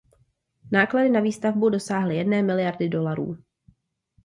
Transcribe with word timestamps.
Náklady 0.71 1.09
na 1.09 1.19
výstavbu 1.19 1.69
dosáhly 1.69 2.17
jedné 2.17 2.43
miliardy 2.43 2.89
dolarů. 2.89 3.37